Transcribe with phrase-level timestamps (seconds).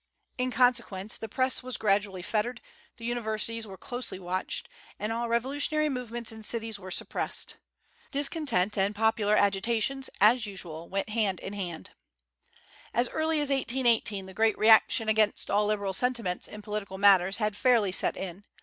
[0.39, 2.59] In consequence, the Press was gradually fettered,
[2.97, 7.57] the universities were closely watched, and all revolutionary movements in cities were suppressed.
[8.09, 11.91] Discontent and popular agitations, as usual, went hand in hand.
[12.95, 17.55] As early as 1818 the great reaction against all liberal sentiments in political matters had
[17.55, 18.43] fairly set in.